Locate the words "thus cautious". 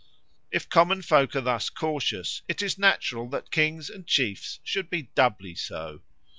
1.41-2.41